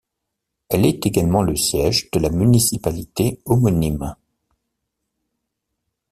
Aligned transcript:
Elle 0.69 0.87
est 0.87 1.05
également 1.05 1.43
le 1.43 1.55
siège 1.55 2.09
de 2.09 2.17
la 2.17 2.29
municipalité 2.31 3.39
homonyme. 3.45 4.15